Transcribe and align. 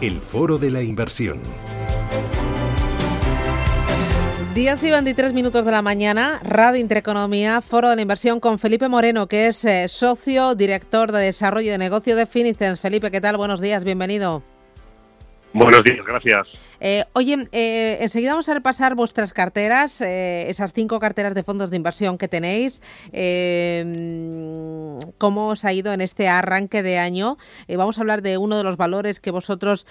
el 0.00 0.20
foro 0.20 0.58
de 0.58 0.70
la 0.70 0.82
inversión. 0.82 1.40
10 4.54 4.82
y 4.82 4.90
23 4.90 5.32
minutos 5.32 5.64
de 5.64 5.70
la 5.70 5.82
mañana, 5.82 6.40
Radio 6.42 6.80
Intereconomía, 6.80 7.60
Foro 7.60 7.90
de 7.90 7.96
la 7.96 8.02
Inversión 8.02 8.40
con 8.40 8.58
Felipe 8.58 8.88
Moreno, 8.88 9.28
que 9.28 9.48
es 9.48 9.64
eh, 9.64 9.86
socio, 9.88 10.54
director 10.54 11.12
de 11.12 11.20
desarrollo 11.20 11.72
de 11.72 11.78
negocio 11.78 12.16
de 12.16 12.26
Finicens. 12.26 12.80
Felipe, 12.80 13.10
¿qué 13.10 13.20
tal? 13.20 13.36
Buenos 13.36 13.60
días, 13.60 13.84
bienvenido. 13.84 14.42
Buenos 15.58 15.82
días, 15.82 16.06
gracias. 16.06 16.68
Eh, 16.80 17.04
oye, 17.14 17.48
eh, 17.50 17.98
enseguida 18.00 18.30
vamos 18.30 18.48
a 18.48 18.54
repasar 18.54 18.94
vuestras 18.94 19.32
carteras, 19.32 20.00
eh, 20.00 20.48
esas 20.48 20.72
cinco 20.72 21.00
carteras 21.00 21.34
de 21.34 21.42
fondos 21.42 21.70
de 21.70 21.76
inversión 21.76 22.18
que 22.18 22.28
tenéis, 22.28 22.80
cómo 25.18 25.48
os 25.48 25.64
ha 25.64 25.72
ido 25.72 25.92
en 25.92 26.00
este 26.00 26.28
arranque 26.28 26.82
de 26.82 26.98
año. 26.98 27.36
vamos 27.68 27.98
a 27.98 28.02
hablar 28.02 28.22
de 28.22 28.38
uno 28.38 28.56
de 28.56 28.62
los 28.62 28.76
valores 28.76 29.18
que 29.18 29.32
vosotros 29.32 29.86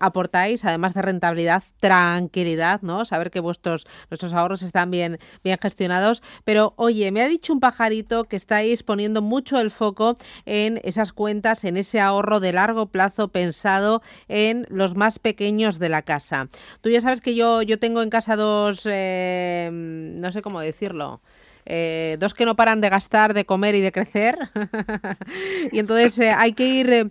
aportáis, 0.00 0.64
además 0.64 0.94
de 0.94 1.02
rentabilidad, 1.02 1.62
tranquilidad, 1.78 2.82
¿no? 2.82 3.04
Saber 3.04 3.30
que 3.30 3.40
vuestros 3.40 3.86
nuestros 4.10 4.34
ahorros 4.34 4.62
están 4.62 4.90
bien, 4.90 5.18
bien 5.44 5.58
gestionados. 5.60 6.22
Pero 6.44 6.74
oye, 6.76 7.12
me 7.12 7.22
ha 7.22 7.28
dicho 7.28 7.52
un 7.52 7.60
pajarito 7.60 8.24
que 8.24 8.36
estáis 8.36 8.82
poniendo 8.82 9.22
mucho 9.22 9.60
el 9.60 9.70
foco 9.70 10.16
en 10.44 10.80
esas 10.82 11.12
cuentas, 11.12 11.64
en 11.64 11.76
ese 11.76 12.00
ahorro 12.00 12.40
de 12.40 12.52
largo 12.52 12.86
plazo 12.86 13.28
pensado 13.28 14.02
en 14.28 14.66
los 14.68 14.96
más 14.96 15.11
pequeños 15.18 15.78
de 15.78 15.88
la 15.88 16.02
casa. 16.02 16.48
Tú 16.80 16.90
ya 16.90 17.00
sabes 17.00 17.20
que 17.20 17.34
yo, 17.34 17.62
yo 17.62 17.78
tengo 17.78 18.02
en 18.02 18.10
casa 18.10 18.36
dos, 18.36 18.82
eh, 18.84 19.70
no 19.72 20.32
sé 20.32 20.42
cómo 20.42 20.60
decirlo. 20.60 21.20
Eh, 21.64 22.16
dos 22.18 22.34
que 22.34 22.44
no 22.44 22.56
paran 22.56 22.80
de 22.80 22.88
gastar, 22.88 23.34
de 23.34 23.44
comer 23.44 23.74
y 23.74 23.80
de 23.80 23.92
crecer. 23.92 24.36
y 25.72 25.78
entonces 25.78 26.18
eh, 26.18 26.30
hay 26.30 26.52
que 26.54 26.66
ir 26.66 27.10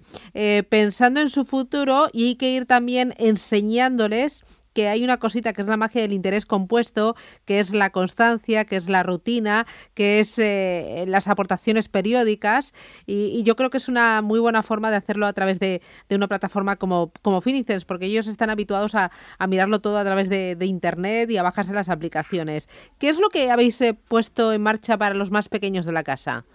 pensando 0.69 1.21
en 1.21 1.29
su 1.29 1.45
futuro 1.45 2.09
y 2.11 2.27
hay 2.27 2.35
que 2.35 2.51
ir 2.51 2.65
también 2.65 3.13
enseñándoles 3.17 4.43
que 4.73 4.87
hay 4.87 5.03
una 5.03 5.17
cosita 5.17 5.53
que 5.53 5.61
es 5.61 5.67
la 5.67 5.77
magia 5.77 6.01
del 6.01 6.13
interés 6.13 6.45
compuesto, 6.45 7.15
que 7.45 7.59
es 7.59 7.71
la 7.71 7.91
constancia, 7.91 8.65
que 8.65 8.77
es 8.77 8.89
la 8.89 9.03
rutina, 9.03 9.65
que 9.93 10.19
es 10.19 10.37
eh, 10.39 11.05
las 11.07 11.27
aportaciones 11.27 11.89
periódicas 11.89 12.73
y, 13.05 13.41
yo 13.43 13.55
creo 13.55 13.71
que 13.71 13.77
es 13.77 13.89
una 13.89 14.21
muy 14.21 14.39
buena 14.39 14.61
forma 14.61 14.91
de 14.91 14.97
hacerlo 14.97 15.25
a 15.25 15.33
través 15.33 15.59
de, 15.59 15.81
una 16.11 16.27
plataforma 16.27 16.75
como, 16.75 17.11
como 17.21 17.41
Finicens, 17.41 17.85
porque 17.85 18.05
ellos 18.05 18.27
están 18.27 18.49
habituados 18.49 18.93
a, 18.95 19.11
mirarlo 19.47 19.79
todo 19.81 19.97
a 19.97 20.03
través 20.03 20.29
de, 20.29 20.57
Internet 20.61 21.29
y 21.31 21.37
a 21.37 21.43
bajarse 21.43 21.73
las 21.73 21.89
aplicaciones. 21.89 22.69
¿Qué 22.99 23.09
es 23.09 23.19
lo 23.19 23.29
que 23.29 23.49
habéis 23.49 23.81
eh, 23.81 23.93
puesto 23.93 24.53
en 24.53 24.61
marcha 24.61 24.97
para 24.97 25.15
los 25.15 25.31
más 25.31 25.49
pequeños 25.49 25.85
de 25.85 25.91
la 25.91 26.03
casa? 26.03 26.45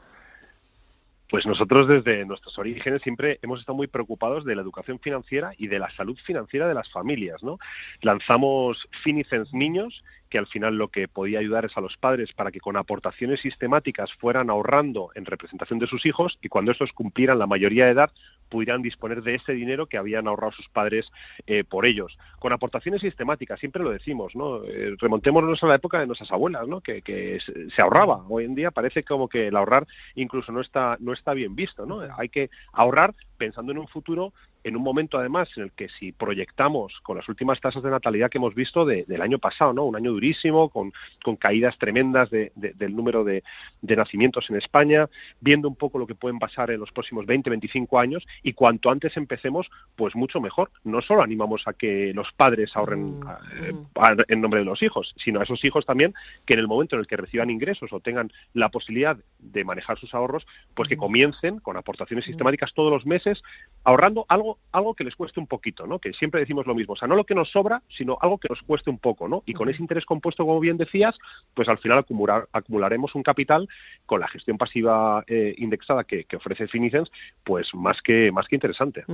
Pues 1.29 1.45
nosotros 1.47 1.89
desde 1.89 2.25
nuestros 2.25 2.57
orígenes 2.59 3.03
siempre 3.03 3.39
hemos 3.43 3.61
estado 3.61 3.77
muy 3.77 3.89
preocupados 3.89 4.45
de 4.45 4.55
la 4.55 4.63
educación 4.63 5.01
financiera 5.01 5.53
y 5.59 5.67
de 5.67 5.79
la 5.79 5.91
salud 5.91 6.17
financiera 6.25 6.69
de 6.69 6.75
las 6.75 6.89
familias, 6.91 7.43
¿no? 7.43 7.59
Lanzamos 8.03 8.89
Finicens 9.03 9.53
Niños, 9.53 10.05
que 10.29 10.39
al 10.39 10.47
final 10.47 10.77
lo 10.77 10.89
que 10.89 11.09
podía 11.09 11.39
ayudar 11.39 11.65
es 11.65 11.77
a 11.77 11.81
los 11.81 11.97
padres 11.97 12.33
para 12.33 12.51
que 12.51 12.61
con 12.61 12.77
aportaciones 12.77 13.41
sistemáticas 13.41 14.13
fueran 14.15 14.51
ahorrando 14.51 15.11
en 15.15 15.25
representación 15.25 15.79
de 15.79 15.87
sus 15.87 16.07
hijos 16.07 16.39
y 16.43 16.49
cuando 16.49 16.73
estos 16.73 16.93
cumplieran 16.93 17.39
la 17.39 17.47
mayoría 17.47 17.87
de 17.87 17.93
edad 17.93 18.11
pudieran 18.49 18.83
disponer 18.83 19.23
de 19.23 19.35
ese 19.35 19.53
dinero 19.53 19.87
que 19.87 19.99
habían 19.99 20.29
ahorrado 20.29 20.53
sus 20.53 20.69
padres 20.69 21.11
eh, 21.47 21.65
por 21.65 21.87
ellos. 21.87 22.17
Con 22.39 22.53
aportaciones 22.53 23.01
sistemáticas, 23.01 23.59
siempre 23.59 23.83
lo 23.83 23.91
decimos, 23.91 24.35
¿no? 24.37 24.65
Eh, 24.65 24.95
remontémonos 24.99 25.63
a 25.63 25.67
la 25.67 25.75
época 25.75 25.99
de 25.99 26.07
nuestras 26.07 26.31
abuelas, 26.33 26.67
¿no? 26.69 26.81
Que, 26.81 27.03
que, 27.03 27.39
se 27.41 27.83
ahorraba. 27.83 28.25
Hoy 28.29 28.45
en 28.45 28.55
día 28.55 28.71
parece 28.71 29.03
como 29.03 29.29
que 29.29 29.49
el 29.49 29.57
ahorrar 29.57 29.87
incluso 30.15 30.53
no 30.53 30.61
está, 30.61 30.97
no 31.01 31.13
está 31.13 31.35
bien 31.35 31.55
visto, 31.57 31.87
¿no? 31.87 32.01
Hay 32.17 32.29
que 32.29 32.51
ahorrar 32.73 33.15
pensando 33.37 33.73
en 33.73 33.79
un 33.79 33.89
futuro 33.89 34.33
en 34.67 34.75
un 34.75 34.83
momento 34.83 35.17
además 35.17 35.49
en 35.57 35.63
el 35.63 35.73
que 35.73 35.89
si 35.89 36.11
proyectamos 36.11 37.01
con 37.03 37.17
las 37.17 37.29
últimas 37.29 37.61
tasas 37.61 37.85
de 37.85 37.91
natalidad 37.91 38.29
que 38.29 38.39
hemos 38.39 38.53
visto 38.53 38.85
del 38.85 39.23
año 39.23 39.39
pasado, 39.39 39.73
¿no? 39.73 39.85
Un 39.85 39.95
año 39.95 40.11
durísimo, 40.11 40.71
con, 40.71 40.93
caídas 41.39 41.79
tremendas 41.79 42.31
del 42.31 42.97
número 42.97 43.23
de, 43.23 43.45
nacimientos 43.83 44.51
en 44.51 44.57
España, 44.57 45.09
viendo 45.41 45.69
un 45.69 45.77
poco 45.77 46.01
lo 46.01 46.07
que 46.09 46.17
pueden 46.17 46.41
pasar 46.41 46.73
en 46.73 46.81
los 46.81 46.91
próximos 46.91 47.27
20, 47.27 47.49
25 47.49 48.01
años 48.01 48.27
y 48.43 48.55
cuanto 48.55 48.91
antes 48.91 49.17
empecemos, 49.17 49.71
pues 49.95 50.17
mucho 50.17 50.41
mejor. 50.41 50.73
No 50.83 51.01
solo 51.01 51.23
animamos 51.23 51.63
a 51.67 51.73
que 51.73 52.13
los 52.13 52.33
padres 52.33 52.77
ahorren 52.77 53.21
mm, 53.21 53.29
eh, 53.61 53.73
mm. 53.73 54.21
en 54.27 54.41
nombre 54.41 54.59
de 54.59 54.67
los 54.67 54.83
hijos, 54.83 55.15
sino 55.17 55.39
a 55.39 55.45
esos 55.45 55.65
hijos 55.65 55.87
también 55.87 56.13
que 56.45 56.55
en 56.55 56.61
el 56.61 56.67
momento 56.67 56.97
en 56.97 57.01
el 57.01 57.07
que 57.07 57.17
reciban 57.17 57.51
ingresos 57.51 57.93
o 57.93 58.01
tengan 58.01 58.33
la 58.53 58.71
posibilidad 58.71 59.17
de 59.39 59.65
manejar 59.65 59.97
sus 59.97 60.13
ahorros, 60.13 60.45
pues 60.75 60.89
que 60.89 60.97
mm. 60.97 61.01
comiencen 61.01 61.59
con 61.61 61.77
aportaciones 61.77 62.25
sistemáticas 62.25 62.75
todos 62.75 62.91
los 62.91 63.07
meses, 63.07 63.45
ahorrando 63.85 64.27
algo 64.29 64.56
algo, 64.73 64.95
que 64.95 65.05
les 65.05 65.17
cueste 65.17 65.41
un 65.41 65.47
poquito, 65.47 65.87
¿no? 65.87 65.99
Que 65.99 66.13
siempre 66.13 66.41
decimos 66.41 66.67
lo 66.67 66.75
mismo, 66.75 66.93
o 66.95 66.97
sea, 66.97 67.09
no 67.09 67.17
lo 67.17 67.25
que 67.25 67.35
nos 67.35 67.51
sobra, 67.51 67.83
sino 67.89 68.19
algo 68.21 68.39
que 68.39 68.49
nos 68.49 68.63
cueste 68.63 68.91
un 68.91 68.99
poco, 68.99 69.29
¿no? 69.29 69.43
Y 69.47 69.55
con 69.55 69.69
ese 69.69 69.83
interés 69.83 70.05
compuesto, 70.05 70.45
como 70.45 70.61
bien 70.61 70.77
decías, 70.77 71.19
pues 71.55 71.69
al 71.69 71.79
final 71.79 71.99
acumular, 71.99 72.49
acumularemos 72.53 73.15
un 73.15 73.23
capital 73.23 73.69
con 74.05 74.21
la 74.21 74.29
gestión 74.29 74.59
pasiva 74.59 75.25
eh, 75.27 75.55
indexada 75.59 76.05
que, 76.05 76.27
ofrece 76.37 76.69
Finicens, 76.69 77.11
pues 77.45 77.75
más 77.75 78.03
que, 78.03 78.31
más 78.33 78.47
que 78.47 78.57
interesante. 78.57 79.05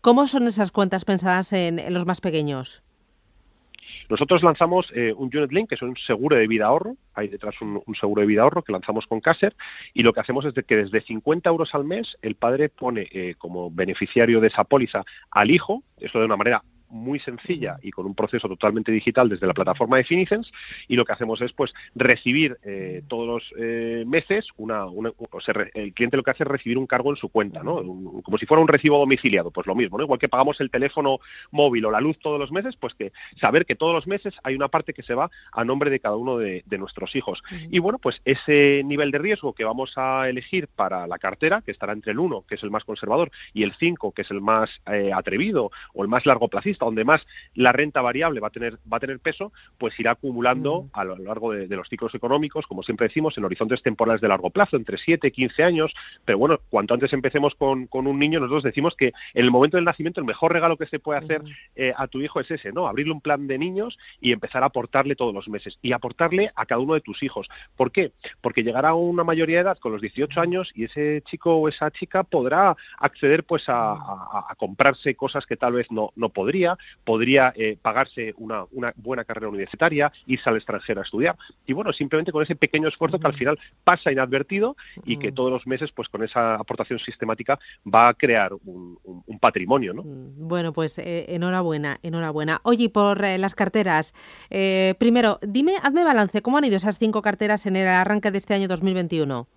¿Cómo 0.00 0.26
son 0.26 0.48
esas 0.48 0.72
cuentas 0.72 1.04
pensadas 1.04 1.52
en 1.52 1.94
los 1.94 2.06
más 2.06 2.20
pequeños? 2.20 2.82
Nosotros 4.08 4.42
lanzamos 4.42 4.92
eh, 4.94 5.12
un 5.16 5.30
Unit 5.34 5.52
Link, 5.52 5.68
que 5.68 5.74
es 5.74 5.82
un 5.82 5.96
seguro 5.96 6.36
de 6.36 6.46
vida 6.46 6.66
ahorro, 6.66 6.96
hay 7.14 7.28
detrás 7.28 7.54
un, 7.60 7.82
seguro 7.98 8.20
de 8.20 8.26
vida 8.26 8.42
ahorro 8.42 8.62
que 8.62 8.72
lanzamos 8.72 9.06
con 9.06 9.20
Caser, 9.20 9.54
y 9.94 10.02
lo 10.02 10.12
que 10.12 10.20
hacemos 10.20 10.44
es 10.44 10.54
que 10.64 10.76
desde 10.76 11.00
50 11.00 11.48
euros 11.48 11.74
al 11.74 11.84
mes 11.84 12.16
el 12.22 12.34
padre 12.34 12.68
pone 12.68 13.08
eh, 13.12 13.34
como 13.38 13.70
beneficiario 13.70 14.40
de 14.40 14.48
esa 14.48 14.64
póliza 14.64 15.04
al 15.30 15.50
hijo, 15.50 15.82
esto 15.98 16.18
de 16.18 16.26
una 16.26 16.36
manera 16.36 16.62
muy 16.92 17.18
sencilla 17.18 17.78
y 17.82 17.90
con 17.90 18.06
un 18.06 18.14
proceso 18.14 18.48
totalmente 18.48 18.92
digital 18.92 19.28
desde 19.28 19.46
la 19.46 19.54
plataforma 19.54 19.96
de 19.96 20.04
Finicens 20.04 20.52
y 20.88 20.96
lo 20.96 21.04
que 21.04 21.12
hacemos 21.12 21.40
es 21.40 21.52
pues 21.52 21.72
recibir 21.94 22.58
eh, 22.62 23.02
todos 23.08 23.26
los 23.26 23.54
eh, 23.58 24.04
meses 24.06 24.48
una, 24.56 24.84
o 24.86 25.40
sea, 25.40 25.54
el 25.74 25.92
cliente 25.94 26.16
lo 26.16 26.22
que 26.22 26.30
hace 26.30 26.44
es 26.44 26.48
recibir 26.48 26.78
un 26.78 26.86
cargo 26.86 27.10
en 27.10 27.16
su 27.16 27.28
cuenta, 27.28 27.62
¿no? 27.62 27.76
como 28.22 28.38
si 28.38 28.46
fuera 28.46 28.60
un 28.60 28.68
recibo 28.68 28.98
domiciliado, 28.98 29.50
pues 29.50 29.66
lo 29.66 29.74
mismo, 29.74 29.98
¿no? 29.98 30.04
Igual 30.04 30.18
que 30.18 30.28
pagamos 30.28 30.60
el 30.60 30.70
teléfono 30.70 31.18
móvil 31.50 31.86
o 31.86 31.90
la 31.90 32.00
luz 32.00 32.18
todos 32.18 32.38
los 32.38 32.52
meses, 32.52 32.76
pues 32.76 32.94
que 32.94 33.12
saber 33.40 33.66
que 33.66 33.74
todos 33.74 33.94
los 33.94 34.06
meses 34.06 34.34
hay 34.42 34.54
una 34.54 34.68
parte 34.68 34.92
que 34.92 35.02
se 35.02 35.14
va 35.14 35.30
a 35.52 35.64
nombre 35.64 35.90
de 35.90 36.00
cada 36.00 36.16
uno 36.16 36.38
de, 36.38 36.62
nuestros 36.72 37.14
hijos. 37.14 37.42
Y 37.70 37.78
bueno, 37.78 37.98
pues 37.98 38.20
ese 38.24 38.82
nivel 38.84 39.12
de 39.12 39.18
riesgo 39.18 39.52
que 39.52 39.62
vamos 39.62 39.92
a 39.96 40.28
elegir 40.28 40.68
para 40.68 41.06
la 41.06 41.18
cartera, 41.18 41.62
que 41.62 41.70
estará 41.70 41.92
entre 41.92 42.12
el 42.12 42.18
1, 42.18 42.44
que 42.48 42.56
es 42.56 42.62
el 42.62 42.70
más 42.70 42.84
conservador, 42.84 43.30
y 43.52 43.62
el 43.62 43.74
5, 43.74 44.12
que 44.12 44.22
es 44.22 44.30
el 44.30 44.40
más 44.40 44.70
eh, 44.90 45.12
atrevido 45.14 45.70
o 45.94 46.02
el 46.02 46.08
más 46.08 46.26
largo 46.26 46.48
placista, 46.48 46.81
donde 46.84 47.04
más 47.04 47.26
la 47.54 47.72
renta 47.72 48.00
variable 48.00 48.40
va 48.40 48.48
a 48.48 48.50
tener, 48.50 48.78
va 48.90 48.96
a 48.96 49.00
tener 49.00 49.18
peso, 49.20 49.52
pues 49.78 49.98
irá 49.98 50.12
acumulando 50.12 50.88
a 50.92 51.04
lo 51.04 51.16
largo 51.16 51.52
de, 51.52 51.66
los 51.68 51.88
ciclos 51.88 52.14
económicos, 52.14 52.66
como 52.66 52.82
siempre 52.82 53.08
decimos, 53.08 53.36
en 53.38 53.44
horizontes 53.44 53.82
temporales 53.82 54.20
de 54.20 54.28
largo 54.28 54.50
plazo, 54.50 54.76
entre 54.76 54.98
7 54.98 55.28
y 55.28 55.30
15 55.30 55.64
años. 55.64 55.94
Pero 56.24 56.38
bueno, 56.38 56.58
cuanto 56.70 56.94
antes 56.94 57.12
empecemos 57.12 57.54
con, 57.54 57.88
un 57.92 58.18
niño, 58.18 58.40
nosotros 58.40 58.64
decimos 58.64 58.94
que 58.96 59.08
en 59.34 59.44
el 59.44 59.50
momento 59.50 59.76
del 59.76 59.84
nacimiento 59.84 60.20
el 60.20 60.26
mejor 60.26 60.52
regalo 60.52 60.76
que 60.76 60.86
se 60.86 60.98
puede 60.98 61.20
hacer 61.20 61.42
eh, 61.76 61.92
a 61.96 62.06
tu 62.08 62.20
hijo 62.20 62.40
es 62.40 62.50
ese, 62.50 62.72
¿no? 62.72 62.86
Abrirle 62.86 63.12
un 63.12 63.20
plan 63.20 63.46
de 63.46 63.58
niños 63.58 63.98
y 64.20 64.32
empezar 64.32 64.62
a 64.62 64.66
aportarle 64.66 65.16
todos 65.16 65.34
los 65.34 65.48
meses 65.48 65.78
y 65.82 65.92
aportarle 65.92 66.50
a 66.54 66.66
cada 66.66 66.80
uno 66.80 66.94
de 66.94 67.00
tus 67.00 67.22
hijos. 67.22 67.48
¿Por 67.76 67.92
qué? 67.92 68.12
Porque 68.40 68.62
llegará 68.62 68.90
a 68.90 68.94
una 68.94 69.24
mayoría 69.24 69.56
de 69.56 69.62
edad 69.62 69.78
con 69.78 69.92
los 69.92 70.02
18 70.02 70.40
años 70.40 70.72
y 70.74 70.84
ese 70.84 71.22
chico 71.24 71.56
o 71.56 71.68
esa 71.68 71.90
chica 71.90 72.22
podrá 72.24 72.76
acceder 72.98 73.44
pues 73.44 73.68
a, 73.68 73.92
a 73.92 74.54
comprarse 74.56 75.14
cosas 75.14 75.46
que 75.46 75.56
tal 75.56 75.74
vez 75.74 75.90
no, 75.90 76.12
no 76.16 76.30
podría, 76.30 76.71
podría 77.04 77.52
eh, 77.56 77.76
pagarse 77.80 78.34
una, 78.36 78.64
una, 78.72 78.92
buena 78.96 79.24
carrera 79.24 79.48
universitaria, 79.48 80.12
irse 80.26 80.48
al 80.48 80.56
extranjero 80.56 81.00
a 81.00 81.04
estudiar. 81.04 81.36
Y 81.66 81.72
bueno, 81.72 81.92
simplemente 81.92 82.32
con 82.32 82.42
ese 82.42 82.56
pequeño 82.56 82.88
esfuerzo 82.88 83.18
que 83.18 83.26
al 83.26 83.34
final 83.34 83.58
pasa 83.84 84.12
inadvertido 84.12 84.76
y 85.04 85.18
que 85.18 85.32
todos 85.32 85.50
los 85.50 85.66
meses, 85.66 85.92
pues 85.92 86.08
con 86.08 86.22
esa 86.22 86.54
aportación 86.54 86.98
sistemática, 86.98 87.58
va 87.86 88.08
a 88.08 88.14
crear 88.14 88.52
un, 88.52 88.98
patrimonio. 89.40 89.92
¿no? 89.92 90.02
Bueno, 90.04 90.72
pues 90.72 90.98
eh, 90.98 91.26
enhorabuena, 91.28 91.98
enhorabuena. 92.02 92.60
Oye, 92.62 92.88
por 92.90 93.24
eh, 93.24 93.38
las 93.38 93.56
carteras, 93.56 94.14
primero, 94.98 95.40
dime, 95.42 95.74
hazme 95.82 96.04
balance, 96.04 96.42
¿cómo 96.42 96.58
han 96.58 96.64
ido 96.64 96.76
esas 96.76 96.98
cinco 96.98 97.22
carteras 97.22 97.66
en 97.66 97.74
el 97.76 97.88
arranque 97.88 98.30
de 98.30 98.38
este 98.38 98.54
año 98.54 98.68
2021? 98.68 99.48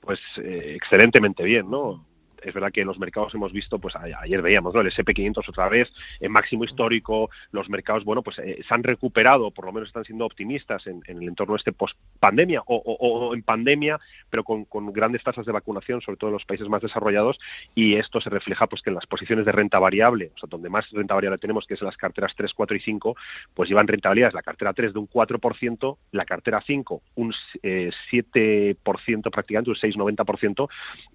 Pues 0.00 0.20
excelentemente 0.36 1.42
bien, 1.42 1.70
¿no? 1.70 2.04
Es 2.44 2.54
verdad 2.54 2.72
que 2.72 2.84
los 2.84 2.98
mercados 2.98 3.34
hemos 3.34 3.52
visto, 3.52 3.78
pues 3.78 3.94
ayer 3.96 4.42
veíamos, 4.42 4.74
¿no? 4.74 4.80
El 4.80 4.90
SP500 4.90 5.48
otra 5.48 5.68
vez 5.68 5.92
en 6.20 6.32
máximo 6.32 6.64
histórico, 6.64 7.30
los 7.52 7.68
mercados, 7.68 8.04
bueno, 8.04 8.22
pues 8.22 8.38
eh, 8.38 8.62
se 8.66 8.74
han 8.74 8.82
recuperado, 8.82 9.50
por 9.50 9.66
lo 9.66 9.72
menos 9.72 9.88
están 9.88 10.04
siendo 10.04 10.26
optimistas 10.26 10.86
en, 10.86 11.02
el 11.06 11.22
entorno 11.22 11.56
este 11.56 11.72
post-pandemia 11.72 12.62
o, 12.66 13.34
en 13.34 13.42
pandemia, 13.42 13.98
pero 14.30 14.44
con, 14.44 14.66
grandes 14.92 15.22
tasas 15.22 15.46
de 15.46 15.52
vacunación, 15.52 16.00
sobre 16.00 16.16
todo 16.16 16.30
en 16.30 16.34
los 16.34 16.44
países 16.44 16.68
más 16.68 16.82
desarrollados, 16.82 17.38
y 17.74 17.94
esto 17.94 18.20
se 18.20 18.30
refleja 18.30 18.66
pues 18.66 18.82
que 18.82 18.90
en 18.90 18.94
las 18.94 19.06
posiciones 19.06 19.44
de 19.46 19.52
renta 19.52 19.78
variable, 19.78 20.32
o 20.34 20.38
sea, 20.38 20.48
donde 20.48 20.68
más 20.68 20.90
renta 20.90 21.14
variable 21.14 21.38
tenemos, 21.38 21.66
que 21.66 21.74
es 21.74 21.80
en 21.80 21.86
las 21.86 21.96
carteras 21.96 22.34
3, 22.36 22.52
4 22.54 22.76
y 22.76 22.80
5, 22.80 23.16
pues 23.54 23.68
llevan 23.68 23.86
rentabilidades, 23.86 24.34
la 24.34 24.42
cartera 24.42 24.72
3 24.72 24.92
de 24.92 24.98
un 24.98 25.08
4%, 25.08 25.96
la 26.12 26.24
cartera 26.24 26.62
5 26.64 27.02
un 27.16 27.32
7% 27.32 27.54
eh, 27.62 28.76
prácticamente, 29.30 29.70
un 29.70 29.76
6-90%, 29.76 30.68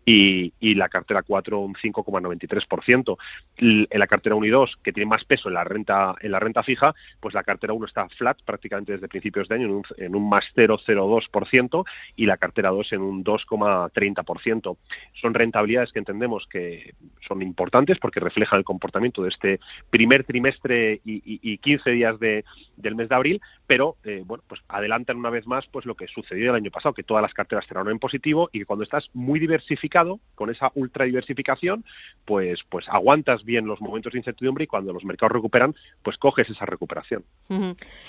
y, 0.06 0.54
y 0.60 0.76
la 0.76 0.90
cartera 0.90 1.19
cartera 1.20 1.24
4 1.24 1.60
un 1.60 1.74
5,93%. 1.74 3.16
En 3.62 4.00
la 4.00 4.08
cartera 4.08 4.36
1 4.36 4.46
y 4.46 4.50
2, 4.50 4.78
que 4.84 4.94
tiene 4.94 5.10
más 5.10 5.26
peso 5.26 5.50
en 5.50 5.56
la 5.56 5.64
renta 5.64 6.16
en 6.22 6.32
la 6.32 6.40
renta 6.40 6.64
fija, 6.64 6.96
pues 7.20 7.34
la 7.34 7.44
cartera 7.44 7.74
1 7.74 7.86
está 7.86 8.08
flat 8.10 8.42
prácticamente 8.44 8.94
desde 8.94 9.08
principios 9.08 9.50
de 9.50 9.56
año 9.56 9.66
en 9.66 9.72
un, 9.72 9.84
en 9.98 10.16
un 10.16 10.30
más 10.30 10.46
0,02% 10.56 11.86
y 12.16 12.26
la 12.26 12.38
cartera 12.38 12.70
2 12.70 12.94
en 12.94 13.02
un 13.02 13.24
2,30%. 13.24 14.78
Son 15.14 15.34
rentabilidades 15.34 15.92
que 15.92 16.00
entendemos 16.00 16.48
que 16.48 16.94
son 17.28 17.42
importantes 17.42 18.00
porque 18.00 18.20
reflejan 18.20 18.60
el 18.60 18.66
comportamiento 18.66 19.24
de 19.24 19.30
este 19.30 19.60
primer 19.90 20.24
trimestre 20.24 21.02
y, 21.04 21.22
y, 21.26 21.58
15 21.58 21.92
días 21.92 22.20
de, 22.20 22.46
del 22.78 22.96
mes 22.96 23.10
de 23.10 23.16
abril, 23.16 23.42
pero 23.68 23.98
eh, 24.04 24.24
bueno, 24.26 24.44
pues 24.48 24.62
adelantan 24.68 25.18
una 25.18 25.30
vez 25.30 25.46
más 25.48 25.68
pues 25.68 25.86
lo 25.86 25.96
que 25.96 26.08
sucedió 26.08 26.52
el 26.52 26.56
año 26.56 26.72
pasado, 26.72 26.94
que 26.94 27.04
todas 27.04 27.22
las 27.22 27.34
carteras 27.34 27.68
cerraron 27.68 27.92
en 27.92 28.00
positivo 28.00 28.50
y 28.54 28.60
que 28.60 28.66
cuando 28.66 28.84
estás 28.84 29.10
muy 29.14 29.40
diversificado, 29.40 30.20
con 30.36 30.50
esa 30.50 30.72
ultra 30.76 31.06
diversificación, 31.06 31.84
pues, 32.26 32.64
pues 32.70 32.88
aguantas 32.88 33.44
los 33.58 33.82
momentos 33.82 34.14
de 34.14 34.20
incertidumbre 34.20 34.64
y 34.64 34.68
cuando 34.68 34.94
los 34.94 35.06
mercados 35.06 35.34
recuperan, 35.34 35.76
pues 36.04 36.18
coges 36.18 36.50
esa 36.50 36.66
recuperación. 36.66 37.24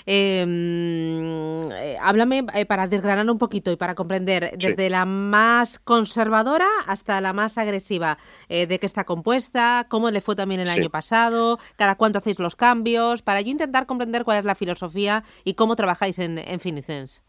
Em, 0.05 1.71
eh, 1.71 1.97
háblame 2.01 2.45
eh, 2.53 2.65
para 2.65 2.87
desgranar 2.87 3.29
un 3.29 3.37
poquito 3.37 3.71
y 3.71 3.75
para 3.75 3.95
comprender 3.95 4.57
desde 4.57 4.89
la 4.89 5.05
más 5.05 5.79
conservadora 5.79 6.67
hasta 6.85 7.19
la 7.21 7.33
más 7.33 7.57
agresiva, 7.57 8.17
eh, 8.49 8.67
de 8.67 8.79
qué 8.79 8.85
está 8.85 9.03
compuesta, 9.03 9.87
cómo 9.89 10.11
le 10.11 10.21
fue 10.21 10.35
también 10.35 10.61
el 10.61 10.69
año 10.69 10.89
pasado, 10.89 11.59
cada 11.75 11.95
cuánto 11.95 12.19
hacéis 12.19 12.39
los 12.39 12.55
cambios, 12.55 13.21
para 13.21 13.41
yo 13.41 13.51
intentar 13.51 13.85
comprender 13.85 14.23
cuál 14.23 14.39
es 14.39 14.45
la 14.45 14.55
filosofía 14.55 15.23
y 15.43 15.55
cómo 15.55 15.75
trabajáis 15.75 16.19
en, 16.19 16.37
en 16.37 16.59
Finicens. 16.59 17.21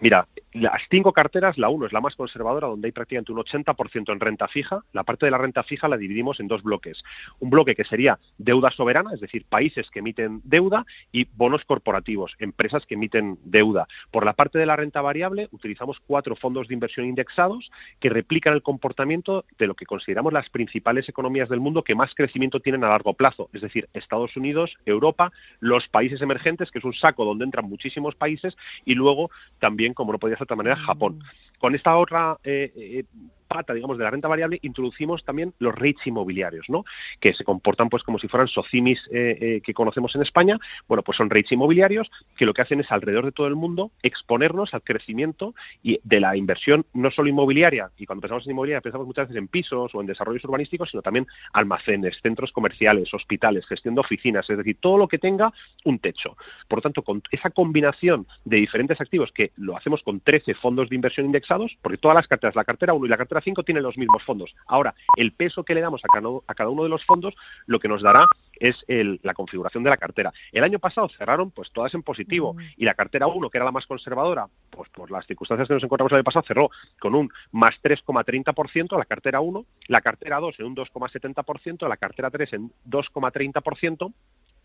Mira, 0.00 0.28
las 0.52 0.82
cinco 0.90 1.12
carteras, 1.12 1.58
la 1.58 1.68
uno 1.68 1.86
es 1.86 1.92
la 1.92 2.00
más 2.00 2.16
conservadora, 2.16 2.68
donde 2.68 2.88
hay 2.88 2.92
prácticamente 2.92 3.32
un 3.32 3.38
80% 3.38 4.12
en 4.12 4.20
renta 4.20 4.48
fija. 4.48 4.82
La 4.92 5.04
parte 5.04 5.26
de 5.26 5.30
la 5.30 5.38
renta 5.38 5.62
fija 5.62 5.88
la 5.88 5.96
dividimos 5.96 6.40
en 6.40 6.48
dos 6.48 6.62
bloques. 6.62 7.04
Un 7.38 7.50
bloque 7.50 7.74
que 7.74 7.84
sería 7.84 8.18
deuda 8.38 8.70
soberana, 8.70 9.12
es 9.12 9.20
decir, 9.20 9.44
países 9.44 9.90
que 9.90 9.98
emiten 9.98 10.40
deuda, 10.44 10.86
y 11.12 11.26
bonos 11.34 11.64
corporativos, 11.64 12.34
empresas 12.38 12.86
que 12.86 12.94
emiten 12.94 13.38
deuda. 13.44 13.86
Por 14.10 14.24
la 14.24 14.32
parte 14.32 14.58
de 14.58 14.66
la 14.66 14.76
renta 14.76 15.00
variable, 15.00 15.48
utilizamos 15.52 16.00
cuatro 16.00 16.34
fondos 16.34 16.68
de 16.68 16.74
inversión 16.74 17.06
indexados 17.06 17.70
que 18.00 18.10
replican 18.10 18.54
el 18.54 18.62
comportamiento 18.62 19.44
de 19.58 19.66
lo 19.66 19.74
que 19.74 19.86
consideramos 19.86 20.32
las 20.32 20.50
principales 20.50 21.08
economías 21.08 21.48
del 21.48 21.60
mundo 21.60 21.84
que 21.84 21.94
más 21.94 22.14
crecimiento 22.14 22.60
tienen 22.60 22.84
a 22.84 22.88
largo 22.88 23.14
plazo, 23.14 23.50
es 23.52 23.60
decir, 23.60 23.88
Estados 23.92 24.36
Unidos, 24.36 24.76
Europa, 24.86 25.32
los 25.60 25.88
países 25.88 26.20
emergentes, 26.22 26.70
que 26.70 26.78
es 26.78 26.84
un 26.84 26.94
saco 26.94 27.24
donde 27.24 27.44
entran 27.44 27.68
muchísimos 27.68 28.14
países, 28.14 28.56
y 28.84 28.94
luego 28.94 29.30
también, 29.58 29.87
como 29.94 30.12
no 30.12 30.18
podía 30.18 30.36
ser 30.36 30.40
de 30.40 30.44
otra 30.44 30.56
manera, 30.56 30.76
Japón. 30.76 31.20
Con 31.58 31.74
esta 31.74 31.96
otra 31.96 32.38
eh, 32.44 32.72
eh, 32.76 33.04
pata, 33.48 33.74
digamos, 33.74 33.98
de 33.98 34.04
la 34.04 34.10
renta 34.10 34.28
variable, 34.28 34.58
introducimos 34.62 35.24
también 35.24 35.54
los 35.58 35.74
REITs 35.74 36.06
inmobiliarios, 36.06 36.66
¿no? 36.68 36.84
Que 37.18 37.34
se 37.34 37.44
comportan, 37.44 37.88
pues, 37.88 38.02
como 38.02 38.18
si 38.18 38.28
fueran 38.28 38.46
socimis 38.46 39.00
eh, 39.10 39.38
eh, 39.40 39.60
que 39.62 39.74
conocemos 39.74 40.14
en 40.14 40.22
España. 40.22 40.58
Bueno, 40.86 41.02
pues 41.02 41.16
son 41.16 41.30
REITs 41.30 41.52
inmobiliarios 41.52 42.10
que 42.36 42.46
lo 42.46 42.54
que 42.54 42.62
hacen 42.62 42.80
es, 42.80 42.92
alrededor 42.92 43.24
de 43.24 43.32
todo 43.32 43.46
el 43.46 43.56
mundo, 43.56 43.90
exponernos 44.02 44.74
al 44.74 44.82
crecimiento 44.82 45.54
y 45.82 45.98
de 46.04 46.20
la 46.20 46.36
inversión, 46.36 46.86
no 46.92 47.10
solo 47.10 47.28
inmobiliaria, 47.28 47.90
y 47.96 48.06
cuando 48.06 48.20
pensamos 48.20 48.46
en 48.46 48.52
inmobiliaria 48.52 48.80
pensamos 48.80 49.06
muchas 49.06 49.28
veces 49.28 49.40
en 49.40 49.48
pisos 49.48 49.94
o 49.94 50.00
en 50.00 50.06
desarrollos 50.06 50.44
urbanísticos, 50.44 50.90
sino 50.90 51.02
también 51.02 51.26
almacenes, 51.52 52.20
centros 52.22 52.52
comerciales, 52.52 53.12
hospitales, 53.14 53.66
gestión 53.66 53.94
de 53.94 54.00
oficinas, 54.00 54.48
es 54.48 54.58
decir, 54.58 54.76
todo 54.80 54.98
lo 54.98 55.08
que 55.08 55.18
tenga 55.18 55.52
un 55.84 55.98
techo. 55.98 56.36
Por 56.68 56.78
lo 56.78 56.82
tanto, 56.82 57.02
con 57.02 57.22
esa 57.30 57.50
combinación 57.50 58.26
de 58.44 58.58
diferentes 58.58 59.00
activos, 59.00 59.32
que 59.32 59.52
lo 59.56 59.76
hacemos 59.76 60.02
con 60.02 60.20
13 60.20 60.54
fondos 60.54 60.88
de 60.88 60.96
inversión 60.96 61.26
indexados, 61.26 61.76
porque 61.82 61.98
todas 61.98 62.14
las 62.14 62.28
carteras, 62.28 62.56
la 62.56 62.64
cartera 62.64 62.94
1 62.94 63.06
y 63.06 63.08
la 63.08 63.16
cartera 63.16 63.37
5 63.40 63.62
tienen 63.62 63.82
los 63.82 63.98
mismos 63.98 64.22
fondos. 64.22 64.54
Ahora, 64.66 64.94
el 65.16 65.32
peso 65.32 65.64
que 65.64 65.74
le 65.74 65.80
damos 65.80 66.02
a 66.04 66.54
cada, 66.54 66.70
uno 66.70 66.82
de 66.82 66.88
los 66.88 67.04
fondos 67.04 67.34
lo 67.66 67.78
que 67.78 67.88
nos 67.88 68.02
dará 68.02 68.24
es 68.58 68.84
la 68.88 69.34
configuración 69.34 69.84
de 69.84 69.90
la 69.90 69.96
cartera. 69.96 70.32
El 70.52 70.64
año 70.64 70.78
pasado 70.78 71.08
cerraron 71.08 71.50
pues 71.50 71.70
todas 71.70 71.94
en 71.94 72.02
positivo 72.02 72.56
y 72.76 72.84
la 72.84 72.94
cartera 72.94 73.26
1, 73.26 73.50
que 73.50 73.58
era 73.58 73.64
la 73.64 73.72
más 73.72 73.86
conservadora, 73.86 74.48
pues 74.70 74.88
por 74.90 75.10
las 75.10 75.26
circunstancias 75.26 75.68
que 75.68 75.74
nos 75.74 75.84
encontramos 75.84 76.12
el 76.12 76.16
año 76.16 76.24
pasado, 76.24 76.44
cerró 76.46 76.70
con 76.98 77.14
un 77.14 77.30
más 77.52 77.80
3,30% 77.82 78.98
la 78.98 79.04
cartera 79.04 79.40
1, 79.40 79.64
la 79.88 80.00
cartera 80.00 80.40
2 80.40 80.60
en 80.60 80.66
un 80.66 80.76
2,70%, 80.76 81.88
la 81.88 81.96
cartera 81.96 82.30
3 82.30 82.52
en 82.54 82.72
2,30%, 82.88 84.12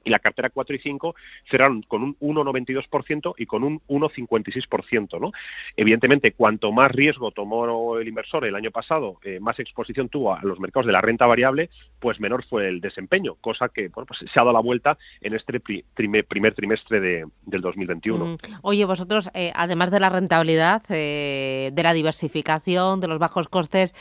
y 0.03 0.09
la 0.09 0.19
cartera 0.19 0.49
4 0.49 0.75
y 0.75 0.79
5 0.79 1.15
cerraron 1.49 1.81
con 1.83 2.03
un 2.03 2.17
1,92% 2.19 3.33
y 3.37 3.45
con 3.45 3.63
un 3.63 3.81
1,56%. 3.87 5.19
¿no? 5.19 5.31
Evidentemente, 5.75 6.33
cuanto 6.33 6.71
más 6.71 6.91
riesgo 6.91 7.31
tomó 7.31 7.97
el 7.97 8.07
inversor 8.07 8.45
el 8.45 8.55
año 8.55 8.71
pasado, 8.71 9.19
eh, 9.23 9.39
más 9.39 9.59
exposición 9.59 10.09
tuvo 10.09 10.33
a 10.33 10.41
los 10.43 10.59
mercados 10.59 10.85
de 10.85 10.93
la 10.93 11.01
renta 11.01 11.25
variable, 11.25 11.69
pues 11.99 12.19
menor 12.19 12.43
fue 12.43 12.67
el 12.67 12.81
desempeño, 12.81 13.35
cosa 13.35 13.69
que 13.69 13.89
bueno, 13.89 14.05
pues 14.05 14.19
se 14.19 14.39
ha 14.39 14.43
dado 14.43 14.53
la 14.53 14.59
vuelta 14.59 14.97
en 15.21 15.33
este 15.33 15.59
primer, 15.59 16.25
trimestre 16.25 16.99
de, 16.99 17.25
del 17.45 17.61
2021. 17.61 18.25
Mm. 18.25 18.37
Oye, 18.61 18.85
vosotros, 18.85 19.29
eh, 19.33 19.51
además 19.55 19.91
de 19.91 19.99
la 19.99 20.09
rentabilidad, 20.09 20.83
eh, 20.89 21.71
de 21.73 21.83
la 21.83 21.93
diversificación, 21.93 22.99
de 22.99 23.07
los 23.07 23.19
bajos 23.19 23.47
costes, 23.47 23.93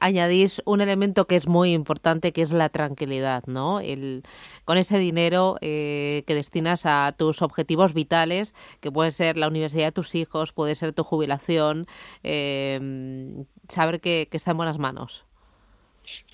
añadís 0.00 0.62
un 0.64 0.80
elemento 0.80 1.26
que 1.26 1.36
es 1.36 1.46
muy 1.46 1.72
importante, 1.72 2.32
que 2.32 2.42
es 2.42 2.50
la 2.50 2.68
tranquilidad, 2.68 3.44
¿no? 3.46 3.80
El, 3.80 4.22
con 4.64 4.78
ese 4.78 4.98
dinero 4.98 5.29
eh, 5.60 6.24
que 6.26 6.34
destinas 6.34 6.82
a 6.84 7.14
tus 7.16 7.42
objetivos 7.42 7.94
vitales, 7.94 8.54
que 8.80 8.92
puede 8.92 9.10
ser 9.10 9.36
la 9.36 9.48
universidad 9.48 9.86
de 9.86 9.92
tus 9.92 10.14
hijos, 10.14 10.52
puede 10.52 10.74
ser 10.74 10.92
tu 10.92 11.04
jubilación, 11.04 11.86
eh, 12.22 13.44
saber 13.68 14.00
que 14.00 14.28
está 14.32 14.52
en 14.52 14.56
buenas 14.56 14.78
manos 14.78 15.24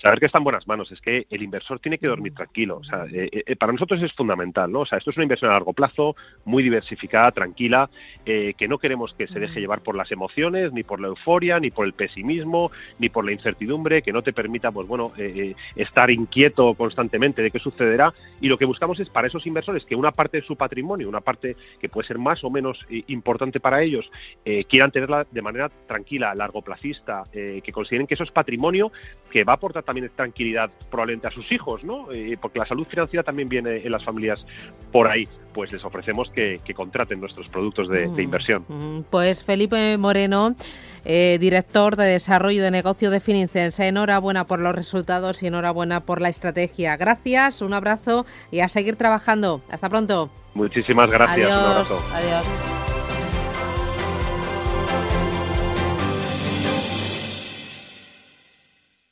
saber 0.00 0.20
que 0.20 0.26
está 0.26 0.38
en 0.38 0.44
buenas 0.44 0.66
manos, 0.66 0.90
es 0.92 1.00
que 1.00 1.26
el 1.30 1.42
inversor 1.42 1.80
tiene 1.80 1.98
que 1.98 2.06
dormir 2.06 2.34
tranquilo. 2.34 2.78
O 2.78 2.84
sea, 2.84 3.06
eh, 3.12 3.28
eh, 3.46 3.56
para 3.56 3.72
nosotros 3.72 4.02
es 4.02 4.12
fundamental, 4.12 4.70
¿no? 4.70 4.80
O 4.80 4.86
sea, 4.86 4.98
esto 4.98 5.10
es 5.10 5.16
una 5.16 5.24
inversión 5.24 5.50
a 5.50 5.54
largo 5.54 5.72
plazo, 5.72 6.16
muy 6.44 6.62
diversificada, 6.62 7.30
tranquila, 7.32 7.90
eh, 8.24 8.54
que 8.56 8.68
no 8.68 8.78
queremos 8.78 9.14
que 9.14 9.26
se 9.26 9.40
deje 9.40 9.60
llevar 9.60 9.80
por 9.80 9.96
las 9.96 10.12
emociones, 10.12 10.72
ni 10.72 10.82
por 10.82 11.00
la 11.00 11.08
euforia, 11.08 11.58
ni 11.60 11.70
por 11.70 11.86
el 11.86 11.94
pesimismo, 11.94 12.70
ni 12.98 13.08
por 13.08 13.24
la 13.24 13.32
incertidumbre, 13.32 14.02
que 14.02 14.12
no 14.12 14.22
te 14.22 14.32
permita, 14.32 14.70
pues 14.70 14.86
bueno, 14.86 15.12
estar 15.74 16.10
inquieto 16.10 16.74
constantemente 16.74 17.42
de 17.42 17.50
qué 17.50 17.58
sucederá. 17.58 18.12
Y 18.40 18.48
lo 18.48 18.58
que 18.58 18.64
buscamos 18.64 19.00
es 19.00 19.08
para 19.08 19.26
esos 19.26 19.46
inversores 19.46 19.84
que 19.84 19.96
una 19.96 20.12
parte 20.12 20.40
de 20.40 20.46
su 20.46 20.56
patrimonio, 20.56 21.08
una 21.08 21.20
parte 21.20 21.56
que 21.80 21.88
puede 21.88 22.06
ser 22.06 22.18
más 22.18 22.44
o 22.44 22.50
menos 22.50 22.86
importante 23.06 23.60
para 23.60 23.82
ellos, 23.82 24.10
quieran 24.68 24.90
tenerla 24.90 25.26
de 25.30 25.42
manera 25.42 25.70
tranquila, 25.86 26.34
largoplacista, 26.34 27.24
que 27.32 27.72
consideren 27.72 28.06
que 28.06 28.14
eso 28.14 28.24
es 28.24 28.30
patrimonio 28.30 28.92
que 29.30 29.44
va 29.44 29.54
a 29.54 29.60
aportar 29.66 29.82
también 29.82 30.10
tranquilidad 30.14 30.70
probablemente 30.90 31.26
a 31.26 31.30
sus 31.30 31.50
hijos, 31.50 31.82
¿no? 31.84 32.10
Eh, 32.12 32.38
porque 32.40 32.58
la 32.58 32.66
salud 32.66 32.86
financiera 32.86 33.22
también 33.22 33.48
viene 33.48 33.78
en 33.84 33.92
las 33.92 34.04
familias 34.04 34.46
por 34.92 35.08
ahí. 35.08 35.28
Pues 35.52 35.72
les 35.72 35.84
ofrecemos 35.84 36.30
que, 36.30 36.60
contraten 36.74 37.18
nuestros 37.20 37.48
productos 37.48 37.88
de, 37.88 38.06
mm, 38.06 38.20
inversión. 38.20 38.64
Mm, 38.68 39.00
pues 39.10 39.42
Felipe 39.42 39.96
Moreno, 39.96 40.54
eh, 41.04 41.38
director 41.40 41.96
de 41.96 42.04
desarrollo 42.04 42.62
de 42.62 42.70
negocio 42.70 43.10
de 43.10 43.20
Finicens, 43.20 43.80
enhorabuena 43.80 44.46
por 44.46 44.60
los 44.60 44.74
resultados 44.74 45.42
y 45.42 45.46
enhorabuena 45.46 46.00
por 46.00 46.20
la 46.20 46.28
estrategia. 46.28 46.96
Gracias, 46.96 47.62
un 47.62 47.72
abrazo 47.72 48.26
y 48.50 48.60
a 48.60 48.68
seguir 48.68 48.96
trabajando. 48.96 49.62
Hasta 49.70 49.88
pronto. 49.88 50.30
Muchísimas 50.54 51.10
gracias. 51.10 51.50
un 51.50 51.56
abrazo. 51.56 52.02
Adiós. 52.12 52.75